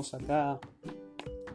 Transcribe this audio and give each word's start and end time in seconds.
estamos 0.00 0.14
acá 0.14 0.58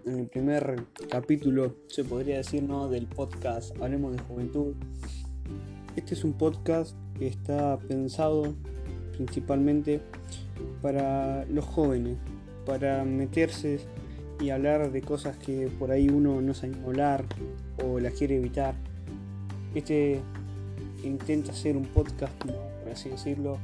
en 0.06 0.20
el 0.20 0.28
primer 0.28 0.84
capítulo, 1.10 1.74
se 1.88 2.04
podría 2.04 2.38
decir, 2.38 2.62
¿no? 2.62 2.88
del 2.90 3.08
podcast 3.08 3.76
Hablemos 3.82 4.16
de 4.16 4.22
Juventud. 4.22 4.76
Este 5.96 6.14
es 6.14 6.24
un 6.24 6.34
podcast 6.34 6.96
que 7.18 7.28
está 7.28 7.80
pensado 7.80 8.54
principalmente 9.14 10.02
para 10.84 11.46
los 11.46 11.66
jóvenes, 11.66 12.18
para 12.68 13.04
meterse 13.04 13.80
y 14.40 14.52
hablar 14.52 14.92
de 14.92 15.02
cosas 15.02 15.38
que 15.38 15.68
por 15.80 15.90
ahí 15.90 16.10
uno 16.10 16.40
no 16.42 16.54
sabe 16.54 16.76
hablar 16.86 17.26
o 17.84 18.00
las 18.00 18.14
quiere 18.14 18.38
evitar. 18.38 18.76
Este 19.74 20.22
intenta 21.04 21.52
hacer 21.52 21.76
un 21.76 21.86
podcast, 21.86 22.34
por 22.44 22.92
así 22.92 23.10
decirlo, 23.10 23.58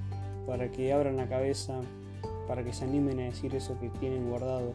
para 0.47 0.71
que 0.71 0.91
abran 0.91 1.17
la 1.17 1.27
cabeza 1.27 1.81
para 2.51 2.65
que 2.65 2.73
se 2.73 2.83
animen 2.83 3.17
a 3.21 3.23
decir 3.23 3.55
eso 3.55 3.79
que 3.79 3.87
tienen 3.87 4.27
guardado, 4.27 4.73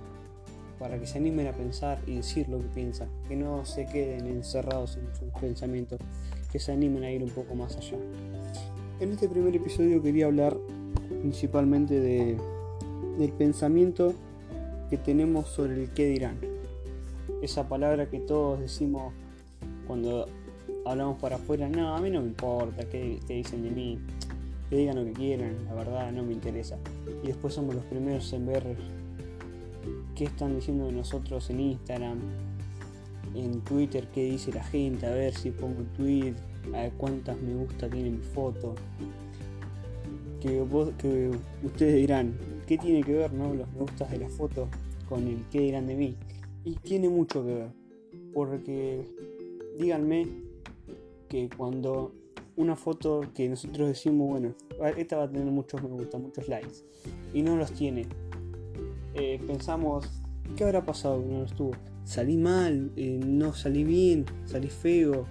para 0.79 0.99
que 0.99 1.07
se 1.07 1.19
animen 1.19 1.47
a 1.47 1.53
pensar 1.53 1.99
y 2.07 2.15
decir 2.15 2.49
lo 2.49 2.59
que 2.59 2.69
piensan, 2.69 3.11
que 3.29 3.37
no 3.37 3.67
se 3.67 3.85
queden 3.85 4.27
encerrados 4.29 4.97
en 4.97 5.15
sus 5.15 5.29
pensamientos, 5.39 6.01
que 6.51 6.59
se 6.59 6.73
animen 6.73 7.05
a 7.05 7.11
ir 7.11 7.23
un 7.23 7.29
poco 7.29 7.55
más 7.55 7.77
allá. 7.77 7.99
En 8.99 9.13
este 9.13 9.29
primer 9.29 9.55
episodio 9.55 10.03
quería 10.03 10.25
hablar 10.25 10.57
principalmente 11.21 12.01
de, 12.01 12.39
del 13.19 13.33
pensamiento 13.33 14.15
que 14.89 14.97
tenemos 14.97 15.47
sobre 15.47 15.83
el 15.83 15.91
qué 15.91 16.07
dirán. 16.07 16.39
Esa 17.43 17.69
palabra 17.69 18.09
que 18.09 18.21
todos 18.21 18.59
decimos 18.59 19.13
cuando 19.87 20.25
hablamos 20.87 21.19
para 21.19 21.37
afuera, 21.37 21.69
no, 21.69 21.95
a 21.95 22.01
mí 22.01 22.09
no 22.09 22.23
me 22.23 22.29
importa 22.29 22.89
qué, 22.89 23.21
qué 23.29 23.35
dicen 23.35 23.63
de 23.63 23.71
mí, 23.71 23.99
que 24.69 24.77
digan 24.77 24.97
lo 24.97 25.05
que 25.05 25.13
quieran, 25.13 25.65
la 25.67 25.75
verdad 25.75 26.13
no 26.13 26.23
me 26.23 26.33
interesa. 26.33 26.79
Y 27.23 27.29
después 27.29 27.55
somos 27.55 27.75
los 27.75 27.85
primeros 27.85 28.33
en 28.33 28.47
ver 28.47 28.77
qué 30.15 30.25
están 30.25 30.57
diciendo 30.57 30.87
de 30.87 30.93
nosotros 30.93 31.51
en 31.51 31.61
Instagram, 31.61 32.19
en 33.35 33.61
Twitter, 33.61 34.09
qué 34.13 34.25
dice 34.25 34.53
la 34.53 34.65
gente, 34.65 35.07
a 35.07 35.11
ver 35.11 35.35
si 35.35 35.51
pongo 35.51 35.81
un 35.81 35.87
tweet, 35.89 36.35
a 36.75 36.83
ver 36.83 36.93
cuántas 36.97 37.41
me 37.41 37.55
gusta 37.55 37.89
tiene 37.89 38.11
mi 38.11 38.23
foto. 38.23 38.75
Que, 40.41 40.65
que 40.99 41.31
ustedes 41.65 41.95
dirán, 41.97 42.35
¿qué 42.67 42.79
tiene 42.79 43.03
que 43.03 43.15
ver 43.15 43.33
no? 43.33 43.55
los 43.55 43.73
me 43.73 43.81
gustas 43.81 44.11
de 44.11 44.19
la 44.19 44.29
foto 44.29 44.69
con 45.09 45.27
el 45.27 45.45
qué 45.51 45.61
dirán 45.61 45.87
de 45.87 45.97
mí? 45.97 46.17
Y 46.65 46.75
tiene 46.77 47.09
mucho 47.09 47.45
que 47.45 47.55
ver, 47.55 47.71
porque 48.33 49.05
díganme 49.79 50.27
que 51.29 51.49
cuando 51.57 52.13
una 52.57 52.75
foto 52.75 53.21
que 53.35 53.49
nosotros 53.49 53.89
decimos, 53.89 54.29
bueno, 54.29 54.55
esta 54.97 55.17
va 55.17 55.25
a 55.25 55.31
tener 55.31 55.47
muchos 55.47 55.83
me 55.83 55.89
gusta, 55.89 56.19
muchos 56.19 56.49
likes, 56.49 56.85
y 57.35 57.43
no 57.43 57.57
los 57.57 57.73
tiene. 57.73 58.07
Eh, 59.15 59.41
pensamos, 59.47 60.23
¿qué 60.57 60.65
habrá 60.65 60.85
pasado 60.85 61.23
que 61.23 61.29
no 61.29 61.45
estuvo? 61.45 61.73
Salí 62.05 62.37
mal, 62.37 62.93
eh, 62.97 63.21
no 63.25 63.53
salí 63.53 63.85
bien, 63.85 64.25
salí 64.47 64.69
feo, 64.69 65.27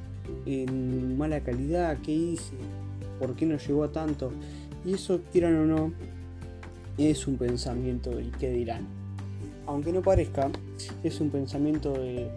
en 0.45 1.17
mala 1.17 1.41
calidad, 1.41 1.97
¿qué 2.01 2.11
hice? 2.11 2.55
¿Por 3.19 3.35
qué 3.35 3.45
no 3.45 3.57
llegó 3.57 3.83
a 3.83 3.91
tanto? 3.91 4.31
Y 4.83 4.93
eso, 4.93 5.21
quieran 5.31 5.55
o 5.55 5.65
no, 5.65 5.93
es 6.97 7.27
un 7.27 7.37
pensamiento 7.37 8.11
del 8.11 8.31
que 8.31 8.49
dirán. 8.49 8.87
Aunque 9.67 9.91
no 9.91 10.01
parezca, 10.01 10.51
es 11.03 11.19
un 11.21 11.29
pensamiento 11.29 11.93
de, 11.93 12.29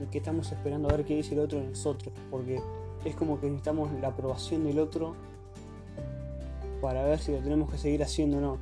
de 0.00 0.06
que 0.10 0.18
estamos 0.18 0.50
esperando 0.50 0.88
a 0.88 0.96
ver 0.96 1.04
qué 1.04 1.16
dice 1.16 1.34
el 1.34 1.40
otro 1.40 1.60
de 1.60 1.68
nosotros, 1.68 2.12
porque 2.30 2.60
es 3.06 3.14
como 3.14 3.40
que 3.40 3.46
necesitamos 3.46 3.90
la 4.00 4.08
aprobación 4.08 4.64
del 4.64 4.78
otro 4.78 5.14
para 6.80 7.04
ver 7.04 7.18
si 7.18 7.32
lo 7.32 7.38
tenemos 7.38 7.70
que 7.70 7.78
seguir 7.78 8.02
haciendo 8.02 8.38
o 8.38 8.40
no. 8.40 8.58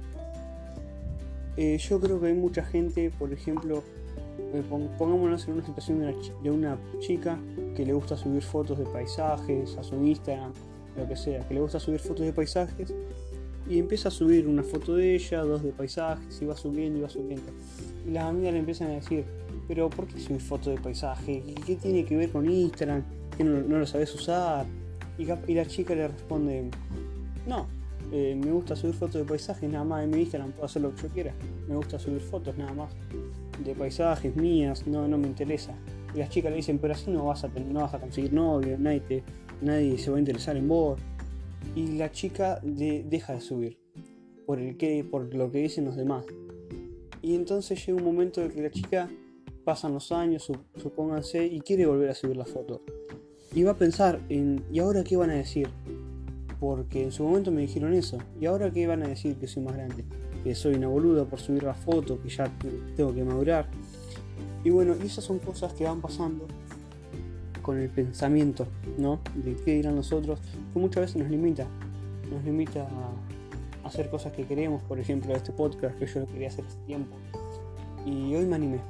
Eh, 1.57 1.79
yo 1.79 2.01
creo 2.01 2.21
que 2.21 2.29
hay 2.29 2.35
mucha 2.35 2.65
gente, 2.65 3.11
por 3.11 3.33
ejemplo, 3.33 3.83
eh, 4.39 4.63
pongámonos 4.99 5.47
en 5.47 5.55
una 5.55 5.65
situación 5.65 6.01
de 6.43 6.51
una, 6.51 6.79
chica 7.01 7.39
que 7.77 7.85
le 7.85 7.93
gusta 7.93 8.17
subir 8.17 8.43
fotos 8.43 8.79
de 8.79 8.85
paisajes 8.85 9.77
a 9.77 9.83
su 9.83 9.97
Instagram, 9.97 10.53
lo 10.97 11.09
que 11.09 11.17
sea, 11.17 11.47
que 11.47 11.55
le 11.55 11.61
gusta 11.61 11.79
subir 11.81 12.01
fotos 12.01 12.27
de 12.27 12.33
paisajes 12.33 12.95
y 13.69 13.79
empieza 13.79 14.09
a 14.09 14.11
subir 14.11 14.47
una 14.47 14.63
foto 14.63 14.97
de 14.97 15.15
ella, 15.15 15.43
dos 15.43 15.63
de 15.63 15.71
paisajes, 15.71 16.41
y 16.43 16.45
va 16.45 16.57
subiendo 16.57 16.99
y 16.99 17.03
va 17.03 17.09
subiendo. 17.09 17.51
Y 18.07 18.11
las 18.11 18.25
amigas 18.25 18.53
le 18.53 18.59
empiezan 18.59 18.91
a 18.91 18.95
decir, 18.95 19.25
pero 19.67 19.89
¿por 19.89 20.07
qué 20.07 20.21
subir 20.21 20.41
fotos 20.41 20.75
de 20.75 20.81
paisaje? 20.81 21.43
¿Qué 21.65 21.77
tiene 21.77 22.05
que 22.05 22.17
ver 22.17 22.31
con 22.31 22.49
Instagram? 22.49 23.03
Que 23.35 23.45
no, 23.45 23.61
lo 23.61 23.87
sabes 23.87 24.15
usar. 24.15 24.67
Y, 25.19 25.25
la 25.55 25.67
chica 25.67 25.95
le 25.95 26.09
responde, 26.09 26.71
no, 27.47 27.67
eh, 28.13 28.35
me 28.35 28.51
gusta 28.51 28.75
subir 28.75 28.95
fotos 28.95 29.15
de 29.15 29.25
paisajes 29.25 29.71
nada 29.71 29.85
más 29.85 30.05
en 30.05 30.11
mi 30.11 30.21
Instagram, 30.21 30.53
puedo 30.53 30.67
hacer 30.67 30.83
lo 30.83 30.95
que 30.95 31.03
yo 31.03 31.09
quiera. 31.09 31.35
Me 31.69 31.77
gusta 31.77 31.99
subir 31.99 32.21
fotos 32.21 32.57
nada 32.57 32.73
más 32.73 32.91
de 33.65 33.75
paisajes 33.75 34.35
mías, 34.37 34.87
no, 34.87 35.07
no 35.07 35.19
me 35.19 35.29
interesa. 35.29 35.75
Y 36.15 36.19
las 36.19 36.31
chicas 36.31 36.51
le 36.51 36.57
dicen, 36.57 36.79
pero 36.79 36.95
así 36.95 37.11
no 37.11 37.27
vas 37.27 37.45
a, 37.45 37.49
no 37.49 37.81
vas 37.81 37.95
a 37.95 38.01
conseguir 38.01 38.33
novio, 38.33 38.77
nadie, 38.79 39.23
nadie 39.61 39.99
se 39.99 40.11
va 40.11 40.17
a 40.17 40.21
interesar 40.21 40.57
en 40.57 40.69
vos. 40.69 41.01
Y 41.75 41.97
la 41.97 42.11
chica 42.11 42.61
deja 42.63 43.35
de 43.35 43.41
subir 43.41 43.79
por, 44.47 44.59
el 44.59 44.77
que, 44.77 45.05
por 45.05 45.33
lo 45.35 45.51
que 45.51 45.59
dicen 45.59 45.85
los 45.85 45.97
demás. 45.97 46.25
Y 47.23 47.35
entonces 47.35 47.85
llega 47.85 47.99
un 47.99 48.05
momento 48.05 48.43
en 48.43 48.51
que 48.51 48.63
la 48.63 48.71
chica 48.71 49.09
pasan 49.65 49.95
los 49.95 50.13
años, 50.13 50.51
supónganse, 50.77 51.47
y 51.47 51.61
quiere 51.61 51.87
volver 51.87 52.11
a 52.11 52.15
subir 52.15 52.37
la 52.37 52.45
foto 52.45 52.83
y 53.55 53.63
va 53.63 53.73
a 53.73 53.77
pensar 53.77 54.21
en, 54.29 54.65
¿y 54.73 54.81
ahora 54.81 55.05
qué 55.05 55.17
van 55.17 55.31
a 55.31 55.35
decir? 55.35 55.69
Porque 56.59 57.05
en 57.05 57.13
su 57.13 57.23
momento 57.23 57.53
me 57.53 57.61
dijeron 57.61 57.95
eso. 57.95 58.19
¿Y 58.41 58.47
ahora 58.47 58.71
qué 58.71 58.87
van 58.87 59.03
a 59.03 59.09
decir 59.09 59.37
que 59.37 59.47
soy 59.47 59.63
más 59.63 59.75
grande? 59.75 60.05
Que 60.43 60.55
soy 60.55 60.75
una 60.75 60.89
boluda 60.89 61.25
por 61.25 61.39
subir 61.39 61.63
la 61.63 61.75
foto, 61.75 62.21
que 62.21 62.29
ya 62.29 62.51
tengo 62.97 63.15
que 63.15 63.23
madurar. 63.23 63.69
Y 64.65 64.71
bueno, 64.71 64.95
esas 64.95 65.25
son 65.25 65.39
cosas 65.39 65.73
que 65.75 65.85
van 65.85 66.01
pasando 66.01 66.47
con 67.63 67.79
el 67.79 67.89
pensamiento, 67.91 68.67
¿no? 68.99 69.21
De 69.37 69.55
qué 69.57 69.75
dirán 69.75 69.95
los 69.95 70.13
otros, 70.13 70.41
que 70.73 70.79
muchas 70.79 71.03
veces 71.03 71.17
nos 71.17 71.31
limita. 71.31 71.67
Nos 72.31 72.43
limita 72.45 72.89
a 72.89 73.87
hacer 73.87 74.11
cosas 74.11 74.33
que 74.33 74.47
queremos, 74.47 74.83
por 74.83 74.99
ejemplo, 74.99 75.35
este 75.35 75.53
podcast 75.53 75.97
que 75.99 76.07
yo 76.07 76.21
lo 76.21 76.27
quería 76.27 76.49
hacer 76.49 76.65
hace 76.65 76.79
tiempo. 76.87 77.15
Y 78.05 78.35
hoy 78.35 78.47
me 78.47 78.57
animé. 78.57 78.81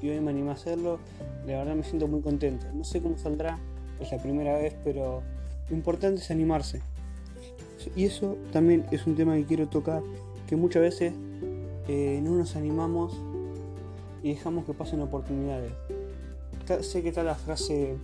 Y 0.00 0.08
hoy 0.08 0.20
me 0.20 0.30
animé 0.30 0.50
a 0.50 0.54
hacerlo. 0.54 0.98
De 1.46 1.54
verdad 1.54 1.74
me 1.74 1.82
siento 1.82 2.08
muy 2.08 2.22
contento. 2.22 2.66
No 2.74 2.84
sé 2.84 3.02
cómo 3.02 3.18
saldrá, 3.18 3.58
es 4.00 4.12
la 4.12 4.18
primera 4.18 4.54
vez, 4.56 4.74
pero 4.84 5.22
lo 5.68 5.76
importante 5.76 6.20
es 6.20 6.30
animarse. 6.30 6.80
Y 7.96 8.04
eso 8.04 8.36
también 8.52 8.86
es 8.90 9.06
un 9.06 9.16
tema 9.16 9.36
que 9.36 9.44
quiero 9.44 9.68
tocar, 9.68 10.02
que 10.46 10.56
muchas 10.56 10.82
veces 10.82 11.14
eh, 11.88 12.20
no 12.22 12.32
nos 12.32 12.56
animamos 12.56 13.16
y 14.22 14.30
dejamos 14.30 14.64
que 14.64 14.74
pasen 14.74 15.00
oportunidades. 15.00 15.72
Sé 16.82 17.02
que 17.02 17.08
está 17.08 17.22
la 17.22 17.34
frase 17.34 17.96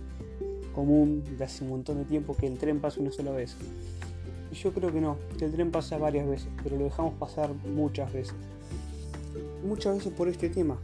común 0.73 1.23
de 1.37 1.43
hace 1.43 1.63
un 1.63 1.69
montón 1.69 1.97
de 1.97 2.05
tiempo 2.05 2.35
que 2.35 2.47
el 2.47 2.57
tren 2.57 2.79
pasa 2.79 2.99
una 2.99 3.11
sola 3.11 3.31
vez. 3.31 3.55
Y 4.51 4.55
yo 4.55 4.73
creo 4.73 4.91
que 4.91 5.01
no, 5.01 5.17
que 5.37 5.45
el 5.45 5.51
tren 5.51 5.71
pasa 5.71 5.97
varias 5.97 6.27
veces, 6.27 6.49
pero 6.63 6.77
lo 6.77 6.83
dejamos 6.85 7.13
pasar 7.15 7.53
muchas 7.73 8.11
veces. 8.11 8.35
Muchas 9.65 9.97
veces 9.97 10.13
por 10.13 10.27
este 10.27 10.49
tema. 10.49 10.77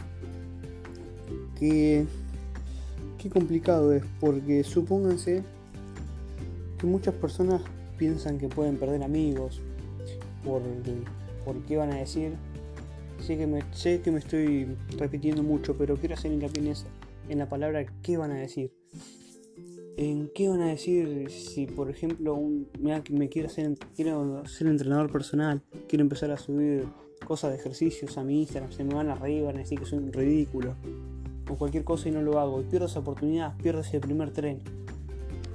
Que 1.60 2.06
qué 3.24 3.30
complicado 3.30 3.94
es, 3.94 4.04
porque 4.20 4.66
supónganse 4.66 5.44
que 6.78 6.86
muchas 6.86 7.14
personas 7.16 7.62
piensan 7.98 8.38
que 8.38 8.50
pueden 8.50 8.76
perder 8.76 9.02
amigos 9.02 9.62
por, 10.44 10.62
qué 11.66 11.78
van 11.78 11.92
a 11.92 11.96
decir. 11.96 12.34
Sé 13.22 13.38
que, 13.38 13.48
me, 13.48 14.20
estoy 14.20 14.76
repitiendo 14.98 15.42
mucho, 15.42 15.78
pero 15.78 15.96
quiero 15.96 16.16
hacer 16.16 16.34
hincapié 16.34 16.70
en 16.70 16.76
en 17.30 17.40
la 17.40 17.48
palabra 17.48 17.86
qué 18.02 18.18
van 18.18 18.32
a 18.32 18.36
decir. 18.36 18.74
¿En 19.96 20.30
qué 20.36 20.50
van 20.50 20.60
a 20.62 20.68
decir 20.68 21.30
si, 21.30 21.66
por 21.66 21.90
ejemplo, 21.90 22.38
me 22.82 23.30
quiero 23.30 23.48
hacer, 23.48 23.78
ser 23.96 24.68
entrenador 24.68 25.10
personal, 25.10 25.62
quiero 25.88 26.04
empezar 26.04 26.32
a 26.32 26.38
subir 26.38 26.84
cosas 27.26 27.52
de 27.52 27.58
ejercicios 27.58 28.18
a 28.18 28.24
mi 28.26 28.42
Instagram, 28.42 28.74
se 28.74 28.84
me 28.84 28.94
van 28.94 29.08
a 29.08 29.16
reír, 29.16 29.44
van 29.44 29.56
a 29.56 29.60
decir 29.60 29.80
que 29.80 29.86
soy 29.86 30.00
un 30.00 30.12
ridículo? 30.12 30.76
O 31.50 31.56
cualquier 31.56 31.84
cosa 31.84 32.10
y 32.10 32.12
no 32.12 32.22
lo 32.22 32.40
hago 32.40 32.62
y 32.62 32.64
pierdo 32.64 32.88
esa 32.88 33.00
oportunidad, 33.00 33.56
pierdo 33.58 33.82
ese 33.82 34.00
primer 34.00 34.32
tren. 34.32 34.62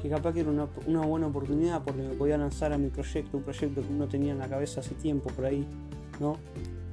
Que 0.02 0.08
capaz 0.08 0.32
que 0.32 0.40
era 0.40 0.50
una, 0.50 1.00
buena 1.06 1.26
oportunidad 1.26 1.82
porque 1.82 2.02
me 2.02 2.14
podía 2.14 2.38
lanzar 2.38 2.73
a 2.73 2.79
mi 2.79 2.88
proyecto, 2.88 3.37
un 3.37 3.43
proyecto 3.43 3.82
que 3.82 3.88
uno 3.88 4.06
tenía 4.06 4.32
en 4.32 4.38
la 4.38 4.49
cabeza 4.49 4.81
hace 4.81 4.94
tiempo 4.94 5.31
por 5.31 5.44
ahí, 5.44 5.67
¿no? 6.20 6.37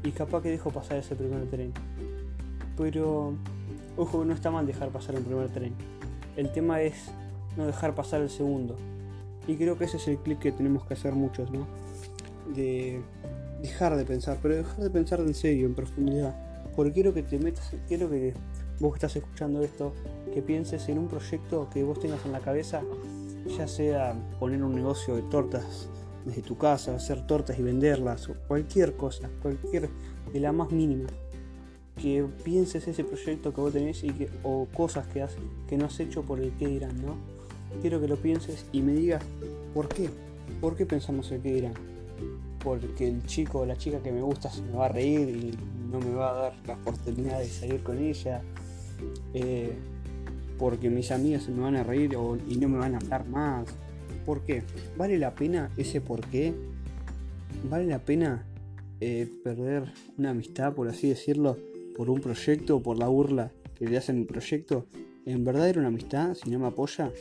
Y 0.03 0.11
capaz 0.11 0.41
que 0.41 0.49
dejo 0.49 0.71
pasar 0.71 0.97
ese 0.97 1.15
primer 1.15 1.45
tren. 1.47 1.71
Pero, 2.77 3.33
ojo, 3.95 4.25
no 4.25 4.33
está 4.33 4.49
mal 4.49 4.65
dejar 4.65 4.89
pasar 4.89 5.15
el 5.15 5.23
primer 5.23 5.49
tren. 5.49 5.73
El 6.35 6.51
tema 6.51 6.81
es 6.81 7.11
no 7.57 7.65
dejar 7.65 7.93
pasar 7.93 8.21
el 8.21 8.29
segundo. 8.29 8.75
Y 9.47 9.55
creo 9.55 9.77
que 9.77 9.85
ese 9.85 9.97
es 9.97 10.07
el 10.07 10.17
clic 10.17 10.39
que 10.39 10.51
tenemos 10.51 10.85
que 10.85 10.95
hacer 10.95 11.13
muchos, 11.13 11.51
¿no? 11.51 11.67
De 12.55 13.01
dejar 13.61 13.95
de 13.95 14.05
pensar, 14.05 14.39
pero 14.41 14.55
dejar 14.55 14.79
de 14.79 14.89
pensar 14.89 15.19
en 15.19 15.33
serio, 15.33 15.67
en 15.67 15.75
profundidad. 15.75 16.35
Porque 16.75 16.91
quiero 16.91 17.13
que 17.13 17.23
te 17.23 17.39
metas, 17.39 17.71
quiero 17.87 18.09
que 18.09 18.33
vos 18.79 18.93
que 18.93 18.97
estás 18.97 19.15
escuchando 19.15 19.61
esto, 19.61 19.93
que 20.33 20.41
pienses 20.41 20.89
en 20.89 20.99
un 20.99 21.07
proyecto 21.07 21.69
que 21.71 21.83
vos 21.83 21.99
tengas 21.99 22.25
en 22.25 22.31
la 22.31 22.39
cabeza, 22.39 22.81
ya 23.57 23.67
sea 23.67 24.15
poner 24.39 24.63
un 24.63 24.75
negocio 24.75 25.15
de 25.15 25.21
tortas 25.23 25.89
desde 26.25 26.41
tu 26.41 26.57
casa, 26.57 26.95
hacer 26.95 27.25
tortas 27.27 27.57
y 27.59 27.61
venderlas, 27.61 28.27
o 28.29 28.35
cualquier 28.47 28.95
cosa, 28.95 29.29
cualquier 29.41 29.89
de 30.33 30.39
la 30.39 30.51
más 30.51 30.71
mínima. 30.71 31.07
que 32.01 32.25
pienses 32.43 32.87
ese 32.87 33.05
proyecto 33.05 33.53
que 33.53 33.61
vos 33.61 33.71
tenés 33.71 34.03
y 34.03 34.09
que, 34.09 34.29
o 34.43 34.67
cosas 34.75 35.07
que, 35.07 35.21
has, 35.21 35.37
que 35.67 35.77
no 35.77 35.85
has 35.85 35.97
hecho 36.01 36.23
por 36.23 36.41
el 36.41 36.51
que 36.57 36.67
dirán, 36.67 37.01
¿no? 37.01 37.15
Quiero 37.81 38.01
que 38.01 38.07
lo 38.07 38.17
pienses 38.17 38.65
y 38.73 38.81
me 38.81 38.93
digas 38.93 39.23
por 39.73 39.87
qué. 39.87 40.09
¿Por 40.59 40.75
qué 40.75 40.85
pensamos 40.85 41.31
el 41.31 41.41
que 41.41 41.53
dirán? 41.53 41.73
Porque 42.63 43.07
el 43.07 43.25
chico 43.25 43.59
o 43.59 43.65
la 43.65 43.77
chica 43.77 43.99
que 43.99 44.11
me 44.11 44.21
gusta 44.21 44.49
se 44.49 44.61
me 44.61 44.73
va 44.73 44.85
a 44.87 44.89
reír 44.89 45.29
y 45.29 45.57
no 45.99 46.05
me 46.05 46.13
va 46.13 46.31
a 46.31 46.33
dar 46.33 46.53
la 46.67 46.73
oportunidad 46.73 47.39
de 47.39 47.47
salir 47.47 47.81
con 47.81 47.97
ella. 47.97 48.41
Eh, 49.33 49.73
porque 50.57 50.89
mis 50.89 51.11
amigas 51.11 51.43
se 51.43 51.51
me 51.51 51.61
van 51.61 51.75
a 51.75 51.83
reír 51.83 52.17
y 52.47 52.57
no 52.57 52.69
me 52.69 52.77
van 52.77 52.95
a 52.95 52.97
hablar 52.97 53.27
más. 53.27 53.67
¿Por 54.25 54.41
qué? 54.45 54.63
¿Vale 54.97 55.17
la 55.17 55.35
pena 55.35 55.69
ese 55.77 56.01
por 56.01 56.21
qué? 56.27 56.53
¿Vale 57.69 57.85
la 57.85 57.99
pena 57.99 58.45
eh, 59.01 59.29
perder 59.43 59.91
una 60.17 60.31
amistad, 60.31 60.73
por 60.73 60.87
así 60.87 61.09
decirlo, 61.09 61.57
por 61.95 62.09
un 62.09 62.21
proyecto 62.21 62.77
o 62.77 62.83
por 62.83 62.97
la 62.97 63.07
burla 63.07 63.51
que 63.75 63.85
le 63.85 63.97
hacen 63.97 64.19
el 64.19 64.25
proyecto? 64.25 64.87
¿En 65.25 65.43
verdad 65.43 65.69
era 65.69 65.79
una 65.79 65.89
amistad 65.89 66.33
si 66.35 66.49
no 66.49 66.59
me 66.59 66.67
apoya? 66.67 67.11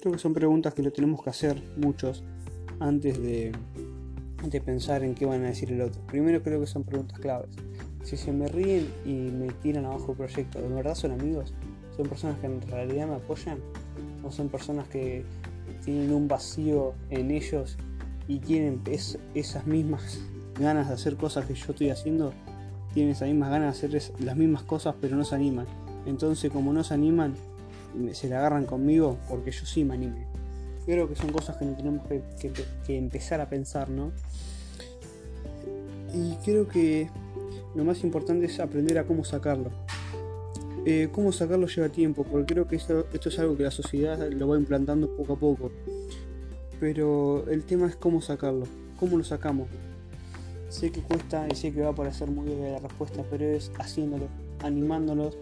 Creo 0.00 0.12
que 0.12 0.18
son 0.18 0.32
preguntas 0.32 0.74
que 0.74 0.82
lo 0.82 0.92
tenemos 0.92 1.22
que 1.22 1.30
hacer 1.30 1.62
muchos 1.76 2.24
antes 2.78 3.20
de, 3.20 3.52
de 4.44 4.60
pensar 4.60 5.02
en 5.02 5.14
qué 5.14 5.26
van 5.26 5.44
a 5.44 5.48
decir 5.48 5.72
el 5.72 5.80
otro. 5.80 6.00
Primero 6.06 6.42
creo 6.42 6.60
que 6.60 6.66
son 6.66 6.84
preguntas 6.84 7.18
claves. 7.18 7.50
Si 8.06 8.16
se 8.16 8.30
me 8.30 8.46
ríen 8.46 8.88
y 9.04 9.14
me 9.14 9.48
tiran 9.48 9.84
abajo 9.84 10.12
el 10.12 10.18
proyecto, 10.18 10.62
¿de 10.62 10.68
verdad 10.68 10.94
son 10.94 11.10
amigos? 11.10 11.52
¿Son 11.96 12.08
personas 12.08 12.38
que 12.38 12.46
en 12.46 12.62
realidad 12.62 13.08
me 13.08 13.16
apoyan? 13.16 13.58
¿O 14.22 14.30
son 14.30 14.48
personas 14.48 14.86
que 14.86 15.24
tienen 15.84 16.12
un 16.12 16.28
vacío 16.28 16.94
en 17.10 17.32
ellos 17.32 17.76
y 18.28 18.38
tienen 18.38 18.80
esas 19.34 19.66
mismas 19.66 20.20
ganas 20.56 20.86
de 20.86 20.94
hacer 20.94 21.16
cosas 21.16 21.46
que 21.46 21.54
yo 21.54 21.66
estoy 21.70 21.90
haciendo? 21.90 22.32
Tienen 22.94 23.10
esas 23.10 23.26
mismas 23.26 23.50
ganas 23.50 23.80
de 23.80 23.88
hacer 23.88 24.12
las 24.20 24.36
mismas 24.36 24.62
cosas 24.62 24.94
pero 25.00 25.16
no 25.16 25.24
se 25.24 25.34
animan. 25.34 25.66
Entonces 26.06 26.52
como 26.52 26.72
no 26.72 26.84
se 26.84 26.94
animan, 26.94 27.34
se 28.12 28.28
la 28.28 28.38
agarran 28.38 28.66
conmigo 28.66 29.18
porque 29.28 29.50
yo 29.50 29.66
sí 29.66 29.82
me 29.82 29.94
animé. 29.94 30.28
Creo 30.84 31.08
que 31.08 31.16
son 31.16 31.32
cosas 31.32 31.56
que 31.56 31.64
tenemos 31.64 32.06
que, 32.06 32.22
que 32.86 32.96
empezar 32.96 33.40
a 33.40 33.48
pensar, 33.48 33.90
¿no? 33.90 34.12
Y 36.14 36.36
creo 36.44 36.68
que 36.68 37.10
lo 37.76 37.84
más 37.84 38.02
importante 38.04 38.46
es 38.46 38.58
aprender 38.58 38.98
a 38.98 39.04
cómo 39.04 39.22
sacarlo. 39.22 39.70
Eh, 40.86 41.08
cómo 41.12 41.30
sacarlo 41.30 41.66
lleva 41.66 41.90
tiempo, 41.90 42.24
porque 42.24 42.54
creo 42.54 42.66
que 42.66 42.76
esto, 42.76 43.06
es 43.12 43.38
algo 43.38 43.56
que 43.56 43.64
la 43.64 43.70
sociedad 43.70 44.18
lo 44.30 44.48
va 44.48 44.56
implantando 44.56 45.14
poco 45.14 45.34
a 45.34 45.36
poco. 45.36 45.70
Pero 46.80 47.44
el 47.50 47.64
tema 47.64 47.86
es 47.86 47.96
cómo 47.96 48.22
sacarlo, 48.22 48.66
cómo 48.98 49.18
lo 49.18 49.24
sacamos. 49.24 49.68
Sé 50.70 50.90
que 50.90 51.00
cuesta 51.02 51.46
y 51.50 51.54
sé 51.54 51.72
que 51.72 51.82
va 51.82 51.90
a 51.90 51.94
parecer 51.94 52.30
muy 52.30 52.48
obvia 52.48 52.72
la 52.72 52.78
respuesta, 52.78 53.22
pero 53.30 53.44
es 53.44 53.70
haciéndolo, 53.78 54.28
animándolos. 54.62 55.36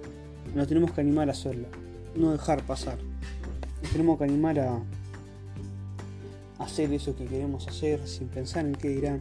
Nos 0.54 0.66
tenemos 0.66 0.92
que 0.92 1.02
animar 1.02 1.28
a 1.28 1.32
hacerlo, 1.32 1.68
no 2.16 2.32
dejar 2.32 2.64
pasar. 2.66 2.98
Nos 3.80 3.92
tenemos 3.92 4.18
que 4.18 4.24
animar 4.24 4.58
a 4.58 4.80
hacer 6.58 6.92
eso 6.92 7.14
que 7.14 7.26
queremos 7.26 7.68
hacer 7.68 8.06
sin 8.08 8.26
pensar 8.26 8.66
en 8.66 8.74
qué 8.74 8.88
dirán. 8.88 9.20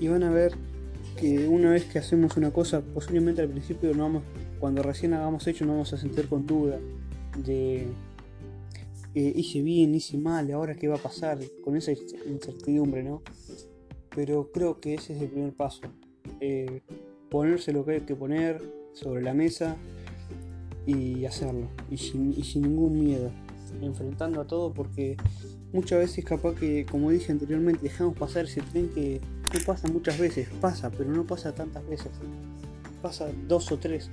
Y 0.00 0.08
van 0.08 0.22
a 0.22 0.30
ver 0.30 0.52
una 1.22 1.70
vez 1.70 1.84
que 1.84 1.98
hacemos 1.98 2.36
una 2.36 2.50
cosa, 2.50 2.80
posiblemente 2.80 3.42
al 3.42 3.48
principio 3.48 3.94
no 3.94 4.02
vamos 4.04 4.22
cuando 4.58 4.82
recién 4.82 5.14
hagamos 5.14 5.46
hecho 5.46 5.64
no 5.64 5.72
vamos 5.72 5.92
a 5.92 5.96
sentir 5.96 6.28
con 6.28 6.46
duda 6.46 6.78
de 7.44 7.86
eh, 9.14 9.32
hice 9.36 9.60
bien, 9.60 9.94
hice 9.94 10.16
mal, 10.16 10.50
ahora 10.52 10.74
qué 10.74 10.88
va 10.88 10.96
a 10.96 11.02
pasar, 11.02 11.38
con 11.62 11.76
esa 11.76 11.92
incertidumbre, 12.26 13.02
¿no? 13.02 13.22
Pero 14.14 14.50
creo 14.52 14.80
que 14.80 14.94
ese 14.94 15.14
es 15.14 15.22
el 15.22 15.28
primer 15.28 15.52
paso. 15.52 15.82
Eh, 16.40 16.80
ponerse 17.30 17.72
lo 17.72 17.84
que 17.84 17.92
hay 17.92 18.00
que 18.00 18.16
poner 18.16 18.62
sobre 18.94 19.22
la 19.22 19.34
mesa 19.34 19.76
y 20.86 21.26
hacerlo. 21.26 21.68
Y 21.90 21.98
sin, 21.98 22.32
y 22.32 22.42
sin 22.42 22.62
ningún 22.62 22.98
miedo. 22.98 23.30
Enfrentando 23.82 24.40
a 24.40 24.46
todo 24.46 24.72
porque 24.72 25.16
muchas 25.72 25.98
veces 25.98 26.24
capaz 26.24 26.54
que, 26.54 26.86
como 26.90 27.10
dije 27.10 27.32
anteriormente, 27.32 27.82
dejamos 27.82 28.16
pasar 28.16 28.46
ese 28.46 28.62
tren 28.62 28.88
que 28.94 29.20
no 29.52 29.60
pasa 29.66 29.88
muchas 29.88 30.18
veces. 30.18 30.48
Pasa, 30.60 30.90
pero 30.90 31.10
no 31.10 31.24
pasa 31.24 31.54
tantas 31.54 31.86
veces. 31.88 32.10
Pasa 33.02 33.28
dos 33.48 33.70
o 33.72 33.78
tres 33.78 34.10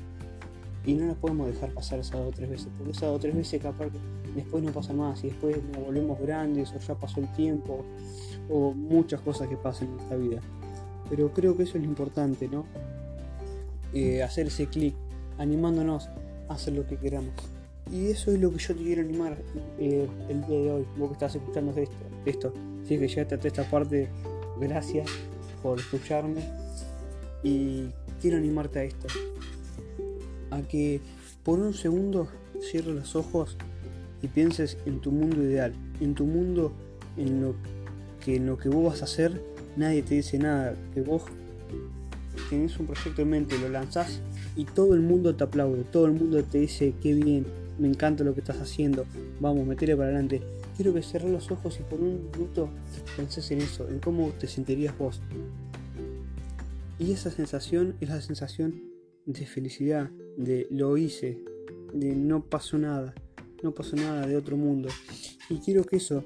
y 0.86 0.94
no 0.94 1.06
nos 1.06 1.18
podemos 1.18 1.48
dejar 1.48 1.72
pasar 1.74 2.00
esas 2.00 2.14
dos 2.14 2.30
o 2.30 2.32
tres 2.32 2.50
veces, 2.50 2.68
porque 2.78 2.92
esas 2.92 3.04
dos 3.04 3.18
o 3.18 3.20
tres 3.20 3.36
veces 3.36 3.62
capaz 3.62 3.88
que 3.92 4.00
después 4.36 4.64
no 4.64 4.72
pasa 4.72 4.94
más 4.94 5.24
y 5.24 5.28
después 5.28 5.58
nos 5.72 5.86
volvemos 5.86 6.20
grandes 6.20 6.72
o 6.74 6.80
ya 6.80 6.96
pasó 6.96 7.20
el 7.20 7.32
tiempo 7.34 7.86
o 8.50 8.72
muchas 8.72 9.22
cosas 9.22 9.48
que 9.48 9.58
pasan 9.58 9.90
en 9.90 10.00
esta 10.00 10.16
vida. 10.16 10.42
Pero 11.10 11.32
creo 11.34 11.56
que 11.56 11.64
eso 11.64 11.78
es 11.78 11.84
lo 11.84 11.90
importante, 11.90 12.48
¿no? 12.48 12.66
Eh, 13.94 14.24
hacer 14.24 14.48
ese 14.48 14.68
clic, 14.68 14.96
animándonos 15.38 16.08
a 16.48 16.54
hacer 16.54 16.74
lo 16.74 16.86
que 16.86 16.98
queramos. 16.98 17.34
Y 17.92 18.08
eso 18.08 18.32
es 18.32 18.40
lo 18.40 18.52
que 18.52 18.60
yo 18.60 18.76
te 18.76 18.84
quiero 18.84 19.02
animar 19.02 19.38
eh, 19.80 20.08
el 20.30 20.46
día 20.46 20.60
de 20.60 20.72
hoy, 20.72 20.86
vos 20.98 21.10
que 21.10 21.14
estás 21.14 21.36
escuchando 21.36 21.72
esto. 21.72 21.96
esto. 22.26 22.54
Si 22.86 22.94
es 22.94 23.00
que 23.00 23.08
llegaste 23.08 23.36
hasta 23.36 23.48
esta 23.48 23.64
parte, 23.70 24.10
gracias 24.60 25.08
por 25.62 25.80
escucharme. 25.80 26.42
Y 27.44 27.86
quiero 28.22 28.38
animarte 28.38 28.80
a 28.80 28.84
esto 28.84 29.08
a 30.52 30.62
que 30.62 31.00
por 31.44 31.60
un 31.60 31.74
segundo 31.74 32.28
cierres 32.60 32.94
los 32.94 33.16
ojos 33.16 33.56
y 34.22 34.28
pienses 34.28 34.78
en 34.86 35.00
tu 35.00 35.12
mundo 35.12 35.42
ideal, 35.44 35.74
en 36.02 36.16
tu 36.16 36.26
mundo 36.26 36.74
en 37.18 37.42
lo 37.42 37.56
que 38.24 38.36
en 38.36 38.48
lo 38.48 38.58
que 38.58 38.68
vos 38.68 38.92
vas 38.92 39.02
a 39.02 39.06
hacer 39.06 39.42
nadie 39.76 40.02
te 40.02 40.16
dice 40.16 40.38
nada, 40.38 40.76
que 40.94 41.02
vos 41.02 41.24
tenés 42.50 42.78
un 42.80 42.88
proyecto 42.88 43.22
en 43.22 43.30
mente, 43.30 43.58
lo 43.58 43.70
lanzás 43.70 44.20
y 44.56 44.66
todo 44.66 44.94
el 44.94 45.02
mundo 45.02 45.36
te 45.36 45.44
aplaude, 45.44 45.84
todo 45.84 46.06
el 46.06 46.14
mundo 46.14 46.44
te 46.44 46.60
dice 46.60 46.94
qué 47.02 47.14
bien, 47.14 47.46
me 47.78 47.88
encanta 47.88 48.24
lo 48.24 48.34
que 48.34 48.42
estás 48.42 48.58
haciendo, 48.58 49.06
vamos, 49.40 49.66
metele 49.66 49.96
para 49.96 50.10
adelante. 50.10 50.42
Quiero 50.80 50.94
que 50.94 51.04
cerres 51.04 51.30
los 51.30 51.52
ojos 51.52 51.78
y 51.82 51.84
por 51.84 52.00
un 52.00 52.32
minuto 52.32 52.70
penses 53.18 53.52
en 53.52 53.60
eso, 53.60 53.90
en 53.90 54.00
cómo 54.00 54.30
te 54.40 54.48
sentirías 54.48 54.98
vos. 54.98 55.20
Y 56.98 57.12
esa 57.12 57.30
sensación 57.32 57.98
es 58.00 58.08
la 58.08 58.22
sensación 58.22 58.82
de 59.26 59.46
felicidad, 59.46 60.10
de 60.38 60.68
lo 60.72 60.96
hice, 60.96 61.44
de 61.94 62.16
no 62.16 62.46
pasó 62.46 62.78
nada, 62.78 63.14
no 63.62 63.74
pasó 63.74 63.98
nada 63.98 64.26
de 64.26 64.38
otro 64.38 64.56
mundo. 64.56 64.88
Y 65.50 65.58
quiero 65.58 65.84
que 65.84 65.98
eso 65.98 66.24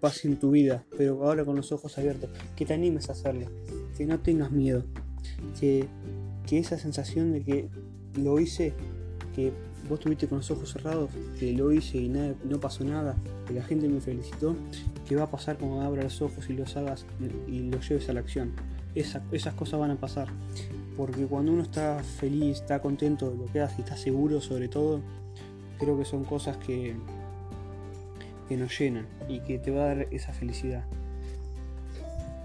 pase 0.00 0.26
en 0.26 0.40
tu 0.40 0.50
vida, 0.50 0.84
pero 0.98 1.22
ahora 1.22 1.44
con 1.44 1.54
los 1.54 1.70
ojos 1.70 1.96
abiertos, 1.96 2.30
que 2.56 2.66
te 2.66 2.74
animes 2.74 3.08
a 3.08 3.12
hacerlo, 3.12 3.46
que 3.96 4.04
no 4.04 4.18
tengas 4.18 4.50
miedo, 4.50 4.82
que, 5.60 5.86
que 6.44 6.58
esa 6.58 6.76
sensación 6.76 7.30
de 7.30 7.44
que 7.44 7.68
lo 8.20 8.40
hice, 8.40 8.74
que 9.32 9.52
vos 9.88 10.00
tuviste 10.00 10.26
con 10.26 10.38
los 10.38 10.50
ojos 10.50 10.72
cerrados, 10.72 11.10
que 11.38 11.52
lo 11.52 11.72
hice 11.72 11.98
y 11.98 12.08
nada, 12.08 12.34
no 12.44 12.60
pasó 12.60 12.84
nada, 12.84 13.16
que 13.46 13.54
la 13.54 13.62
gente 13.62 13.88
me 13.88 14.00
felicitó, 14.00 14.56
que 15.08 15.16
va 15.16 15.24
a 15.24 15.30
pasar 15.30 15.58
cuando 15.58 15.80
abras 15.82 16.04
los 16.04 16.22
ojos 16.22 16.48
y 16.48 16.54
los 16.54 16.76
hagas 16.76 17.06
y 17.46 17.70
los 17.70 17.88
lleves 17.88 18.08
a 18.08 18.12
la 18.12 18.20
acción. 18.20 18.52
esas 18.94 19.54
cosas 19.54 19.78
van 19.80 19.90
a 19.90 19.96
pasar 19.96 20.28
porque 20.96 21.26
cuando 21.26 21.52
uno 21.52 21.62
está 21.62 22.02
feliz, 22.02 22.60
está 22.60 22.80
contento 22.80 23.30
de 23.30 23.36
lo 23.36 23.46
que 23.46 23.60
hace 23.60 23.76
y 23.78 23.80
está 23.82 23.96
seguro 23.96 24.40
sobre 24.40 24.68
todo, 24.68 25.00
creo 25.78 25.98
que 25.98 26.04
son 26.04 26.24
cosas 26.24 26.56
que, 26.56 26.96
que 28.48 28.56
nos 28.56 28.76
llenan 28.78 29.06
y 29.28 29.40
que 29.40 29.58
te 29.58 29.70
va 29.70 29.82
a 29.82 29.86
dar 29.88 30.08
esa 30.10 30.32
felicidad. 30.32 30.84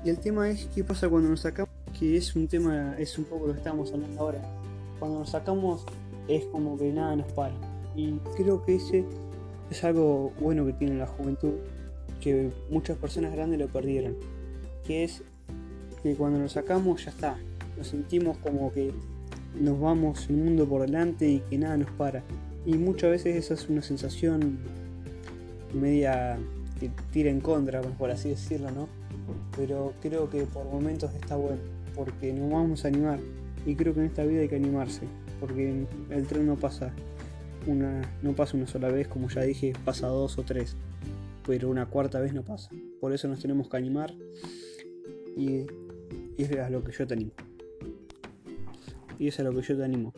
Y 0.04 0.10
el 0.10 0.20
tema 0.20 0.50
es 0.50 0.66
qué 0.74 0.84
pasa 0.84 1.08
cuando 1.08 1.30
nos 1.30 1.42
sacamos, 1.42 1.72
que 1.98 2.18
es 2.18 2.36
un 2.36 2.48
tema, 2.48 2.96
es 2.98 3.18
un 3.18 3.26
poco 3.26 3.48
lo 3.48 3.54
que 3.54 3.60
estamos 3.60 3.94
hablando 3.94 4.20
ahora. 4.20 4.42
Cuando 5.00 5.20
nos 5.20 5.30
sacamos 5.30 5.86
es 6.28 6.46
como 6.46 6.78
que 6.78 6.92
nada 6.92 7.16
nos 7.16 7.32
para. 7.34 7.54
Y 7.96 8.14
creo 8.36 8.64
que 8.64 8.76
ese 8.76 9.06
es 9.70 9.84
algo 9.84 10.32
bueno 10.40 10.66
que 10.66 10.74
tiene 10.74 10.96
la 10.96 11.08
juventud, 11.08 11.54
que 12.20 12.52
muchas 12.70 12.98
personas 12.98 13.34
grandes 13.34 13.60
lo 13.60 13.68
perdieron. 13.68 14.16
Que 14.86 15.04
es 15.04 15.24
que 16.04 16.16
cuando 16.16 16.40
nos 16.40 16.54
sacamos 16.54 17.06
ya 17.06 17.12
está, 17.12 17.38
nos 17.78 17.88
sentimos 17.88 18.38
como 18.38 18.72
que 18.72 18.94
nos 19.60 19.80
vamos 19.80 20.30
el 20.30 20.38
mundo 20.38 20.68
por 20.68 20.82
delante 20.82 21.28
y 21.28 21.40
que 21.40 21.58
nada 21.58 21.78
nos 21.78 21.92
para. 21.92 22.24
Y 22.66 22.76
muchas 22.76 23.12
veces 23.12 23.36
esa 23.36 23.54
es 23.56 23.70
una 23.70 23.82
sensación 23.82 24.60
media 25.74 26.38
que 26.80 26.90
tira 27.12 27.30
en 27.30 27.42
contra, 27.42 27.82
por 27.82 28.12
así 28.12 28.30
decirlo, 28.30 28.72
¿no? 28.72 28.88
Pero 29.56 29.94
creo 30.02 30.30
que 30.30 30.44
por 30.44 30.66
momentos 30.66 31.14
está 31.14 31.36
bueno, 31.36 31.62
porque 31.96 32.34
nos 32.34 32.52
vamos 32.52 32.86
a 32.86 32.88
animar. 32.88 33.20
Y 33.66 33.76
creo 33.76 33.94
que 33.94 34.02
en 34.02 34.06
esta 34.08 34.24
vida 34.24 34.42
hay 34.42 34.50
que 34.50 34.56
animarse, 34.56 35.02
porque 35.42 35.88
el 36.12 36.28
tren 36.28 36.46
no 36.46 36.56
pasa 36.56 36.94
una, 37.68 38.02
no 38.22 38.34
pasa 38.34 38.56
una 38.56 38.68
sola 38.68 38.90
vez, 38.90 39.08
como 39.08 39.28
ya 39.28 39.42
dije, 39.42 39.74
pasa 39.84 40.08
dos 40.08 40.38
o 40.38 40.44
tres, 40.44 40.76
pero 41.46 41.68
una 41.70 41.88
cuarta 41.88 42.20
vez 42.20 42.34
no 42.34 42.44
pasa. 42.44 42.70
Por 43.02 43.12
eso 43.12 43.28
nos 43.28 43.42
tenemos 43.42 43.68
que 43.68 43.76
animar 43.76 44.14
y, 45.36 45.66
es 46.38 46.52
a 46.58 46.70
lo 46.70 46.84
que 46.84 46.92
yo 46.92 47.08
te 47.08 47.16
animo. 47.16 47.32
Y 49.20 49.28
es 49.28 49.40
a 49.40 49.44
lo 49.44 49.54
que 49.54 49.62
yo 49.62 49.76
te 49.76 49.84
animo. 49.84 50.14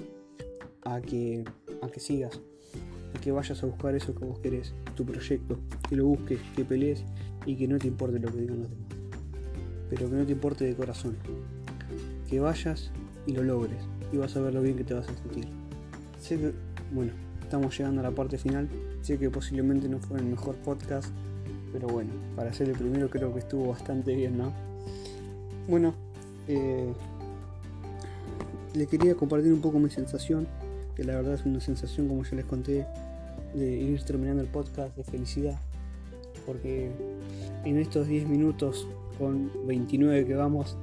A 0.84 1.02
que, 1.02 1.44
a 1.82 1.88
que 1.90 2.00
sigas. 2.00 2.42
A 3.16 3.20
que 3.20 3.32
vayas 3.32 3.64
a 3.64 3.66
buscar 3.66 3.96
eso 3.96 4.14
que 4.14 4.26
vos 4.26 4.40
querés. 4.40 4.74
Tu 4.96 5.06
proyecto. 5.06 5.60
Que 5.90 5.96
lo 5.96 6.06
busques, 6.06 6.40
que 6.56 6.64
pelees 6.64 7.04
y 7.46 7.56
que 7.56 7.68
no 7.68 7.78
te 7.78 7.88
importe 7.88 8.20
lo 8.20 8.32
que 8.32 8.42
digan 8.42 8.60
los 8.60 8.70
demás. 8.70 8.88
Pero 9.90 10.10
que 10.10 10.16
no 10.16 10.26
te 10.26 10.32
importe 10.32 10.66
de 10.66 10.76
corazón. 10.76 11.18
Que 12.30 12.40
vayas 12.40 12.92
y 13.26 13.34
lo 13.34 13.44
logres. 13.44 13.84
Y 14.12 14.18
vas 14.18 14.36
a 14.36 14.42
ver 14.42 14.54
lo 14.54 14.62
bien 14.62 14.76
que 14.76 14.84
te 14.84 14.94
vas 14.94 15.08
a 15.08 15.16
sentir. 15.16 15.48
Sé 16.20 16.38
que, 16.38 16.54
bueno, 16.92 17.12
estamos 17.42 17.78
llegando 17.78 18.02
a 18.02 18.04
la 18.04 18.12
parte 18.12 18.38
final. 18.38 18.70
Sé 19.02 19.18
que 19.18 19.30
posiblemente 19.30 19.88
no 19.90 20.00
fue 20.00 20.20
el 20.20 20.26
mejor 20.26 20.56
podcast, 20.56 21.10
pero 21.72 21.88
bueno, 21.88 22.12
para 22.36 22.54
ser 22.54 22.70
el 22.70 22.76
primero 22.76 23.10
creo 23.10 23.34
que 23.34 23.40
estuvo 23.40 23.70
bastante 23.70 24.16
bien, 24.16 24.38
¿no? 24.38 24.52
Bueno, 25.68 25.94
eh, 26.48 26.94
le 28.74 28.88
quería 28.88 29.16
compartir 29.16 29.54
un 29.54 29.62
poco 29.62 29.80
mi 29.80 29.90
sensación, 29.90 30.48
que 30.96 31.04
la 31.04 31.16
verdad 31.16 31.36
es 31.36 31.46
una 31.46 31.60
sensación, 31.60 32.08
como 32.08 32.24
ya 32.24 32.36
les 32.36 32.46
conté, 32.46 32.86
de 33.54 33.72
ir 33.72 34.04
terminando 34.04 34.42
el 34.42 34.50
podcast 34.50 34.96
de 34.96 35.04
felicidad, 35.04 35.60
porque 36.46 36.92
en 37.66 37.78
estos 37.78 38.08
10 38.08 38.28
minutos 38.28 38.88
con 39.18 39.52
29 39.68 40.26
que 40.26 40.36
vamos, 40.36 40.76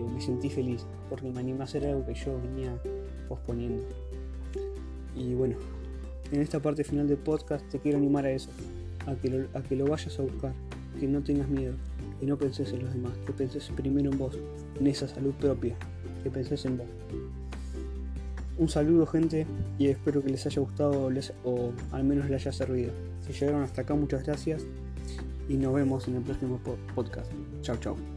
me 0.00 0.20
sentí 0.20 0.48
feliz, 0.48 0.86
porque 1.08 1.30
me 1.30 1.40
animé 1.40 1.60
a 1.60 1.64
hacer 1.64 1.86
algo 1.86 2.04
que 2.06 2.14
yo 2.14 2.40
venía 2.40 2.76
posponiendo. 3.28 3.84
Y 5.14 5.34
bueno, 5.34 5.56
en 6.30 6.40
esta 6.40 6.60
parte 6.60 6.84
final 6.84 7.08
del 7.08 7.18
podcast 7.18 7.68
te 7.68 7.78
quiero 7.78 7.98
animar 7.98 8.24
a 8.24 8.30
eso, 8.30 8.50
a 9.06 9.14
que 9.14 9.28
lo, 9.28 9.58
a 9.58 9.62
que 9.62 9.76
lo 9.76 9.86
vayas 9.86 10.18
a 10.18 10.22
buscar, 10.22 10.54
que 10.98 11.06
no 11.06 11.22
tengas 11.22 11.48
miedo, 11.48 11.74
que 12.20 12.26
no 12.26 12.38
penses 12.38 12.72
en 12.72 12.84
los 12.84 12.92
demás, 12.92 13.12
que 13.26 13.32
penses 13.32 13.70
primero 13.76 14.10
en 14.10 14.18
vos, 14.18 14.38
en 14.78 14.86
esa 14.86 15.08
salud 15.08 15.32
propia, 15.34 15.76
que 16.22 16.30
penses 16.30 16.64
en 16.64 16.78
vos. 16.78 16.86
Un 18.58 18.68
saludo 18.68 19.06
gente 19.06 19.46
y 19.78 19.88
espero 19.88 20.22
que 20.22 20.30
les 20.30 20.46
haya 20.46 20.60
gustado 20.60 21.10
o 21.44 21.72
al 21.90 22.04
menos 22.04 22.28
les 22.30 22.42
haya 22.42 22.52
servido. 22.52 22.92
Si 23.26 23.32
llegaron 23.32 23.62
hasta 23.62 23.82
acá 23.82 23.94
muchas 23.94 24.24
gracias 24.24 24.62
y 25.48 25.54
nos 25.54 25.74
vemos 25.74 26.06
en 26.08 26.16
el 26.16 26.22
próximo 26.22 26.60
podcast. 26.94 27.30
Chao, 27.62 27.76
chao. 27.76 28.11